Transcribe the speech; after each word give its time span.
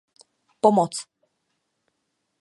Pomoc! 0.61 0.95